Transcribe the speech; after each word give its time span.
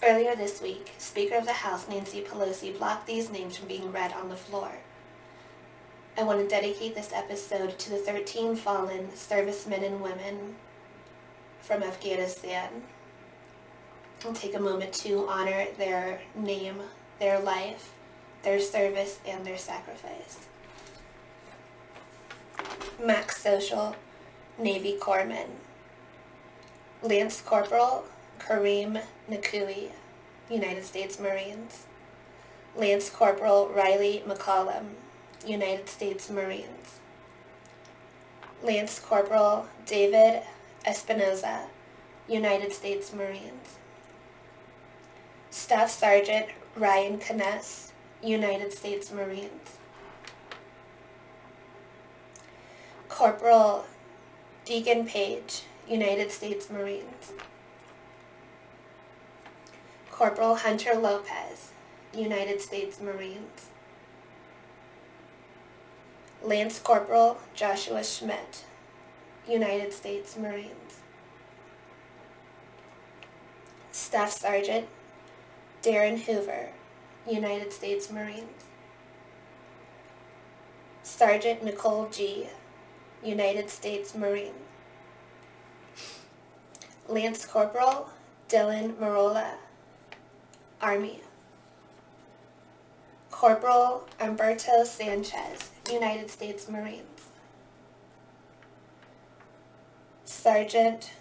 Earlier 0.00 0.36
this 0.36 0.62
week, 0.62 0.92
Speaker 0.98 1.34
of 1.34 1.44
the 1.44 1.52
House 1.52 1.88
Nancy 1.88 2.20
Pelosi 2.20 2.76
blocked 2.78 3.08
these 3.08 3.30
names 3.30 3.56
from 3.56 3.66
being 3.66 3.90
read 3.90 4.12
on 4.12 4.28
the 4.28 4.36
floor. 4.36 4.70
I 6.16 6.22
want 6.22 6.38
to 6.40 6.46
dedicate 6.46 6.94
this 6.94 7.12
episode 7.12 7.76
to 7.80 7.90
the 7.90 7.96
13 7.96 8.54
fallen 8.54 9.08
servicemen 9.16 9.82
and 9.82 10.00
women 10.00 10.54
from 11.60 11.82
Afghanistan 11.82 12.82
and 14.24 14.36
take 14.36 14.54
a 14.54 14.60
moment 14.60 14.92
to 14.92 15.26
honor 15.28 15.66
their 15.78 16.20
name, 16.36 16.76
their 17.18 17.40
life, 17.40 17.92
their 18.44 18.60
service, 18.60 19.18
and 19.26 19.44
their 19.44 19.58
sacrifice. 19.58 20.46
Max 23.04 23.42
Soviak, 23.42 23.96
Navy 24.58 24.96
Corpsman. 25.00 25.48
Lance 27.02 27.40
Corporal 27.40 28.04
Kareem 28.38 29.02
Nikoui, 29.30 29.90
United 30.48 30.84
States 30.84 31.18
Marines. 31.18 31.86
Lance 32.76 33.10
Corporal 33.10 33.68
Rylee 33.74 34.22
McCollum, 34.24 34.90
United 35.44 35.88
States 35.88 36.30
Marines. 36.30 37.00
Lance 38.62 39.00
Corporal 39.00 39.66
David 39.86 40.42
Espinoza, 40.86 41.66
United 42.28 42.72
States 42.72 43.12
Marines. 43.12 43.78
Staff 45.50 45.90
Sergeant 45.90 46.46
Ryan 46.76 47.18
Knauss, 47.18 47.90
United 48.22 48.72
States 48.72 49.10
Marines. 49.10 49.78
Corporal 53.08 53.86
Daegan 54.66 55.06
Page, 55.08 55.62
United 55.88 56.30
States 56.30 56.70
Marines. 56.70 57.32
Corporal 60.18 60.56
Hunter 60.56 60.94
Lopez, 60.96 61.70
United 62.12 62.60
States 62.60 63.00
Marines. 63.00 63.66
Lance 66.42 66.80
Corporal 66.80 67.38
Joshua 67.54 68.02
Schmidt, 68.02 68.64
United 69.48 69.92
States 69.92 70.36
Marines. 70.36 70.98
Staff 73.92 74.32
Sergeant 74.32 74.88
Darin 75.82 76.16
Hoover, 76.16 76.70
United 77.30 77.72
States 77.72 78.10
Marines. 78.10 78.64
Sergeant 81.04 81.62
Nicole 81.62 82.08
Gee, 82.10 82.48
United 83.22 83.70
States 83.70 84.16
Marine. 84.16 84.64
Lance 87.06 87.46
Corporal 87.46 88.08
Dylan 88.48 88.94
Merola, 88.94 89.52
Army. 90.80 91.20
Corporal 93.30 94.06
Humberto 94.18 94.84
Sanchez, 94.84 95.70
United 95.90 96.30
States 96.30 96.68
Marines. 96.68 97.04
Sergeant 100.24 101.12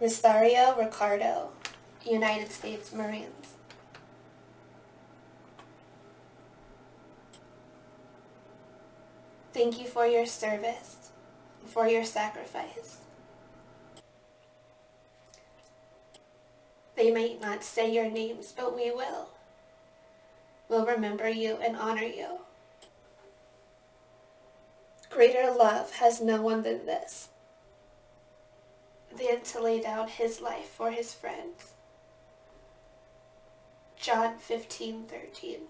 Rosario 0.00 0.74
Pichardo, 0.78 1.48
United 2.04 2.50
States 2.50 2.92
Marines. 2.92 3.54
Thank 9.52 9.78
you 9.78 9.86
for 9.86 10.06
your 10.06 10.26
service, 10.26 11.10
for 11.66 11.86
your 11.86 12.04
sacrifice. 12.04 12.98
They 16.94 17.10
might 17.10 17.40
not 17.40 17.64
say 17.64 17.90
your 17.90 18.10
names, 18.10 18.52
but 18.56 18.74
we 18.74 18.90
will. 18.90 19.28
We'll 20.68 20.86
remember 20.86 21.28
you 21.28 21.56
and 21.56 21.76
honor 21.76 22.02
you. 22.02 22.38
Greater 25.10 25.52
love 25.52 25.92
has 25.96 26.20
no 26.20 26.40
one 26.40 26.62
than 26.62 26.86
this, 26.86 27.28
than 29.14 29.42
to 29.42 29.60
lay 29.60 29.80
down 29.80 30.08
his 30.08 30.40
life 30.40 30.68
for 30.68 30.90
his 30.90 31.12
friends. 31.12 31.72
John 33.96 34.38
15, 34.38 35.04
13. 35.04 35.60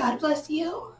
God 0.00 0.18
bless 0.18 0.48
you. 0.48 0.94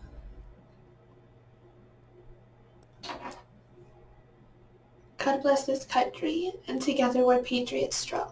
God 5.16 5.40
bless 5.40 5.64
this 5.64 5.86
country, 5.86 6.52
and 6.68 6.82
together 6.82 7.24
we're 7.24 7.42
patriots 7.42 7.96
strong. 7.96 8.30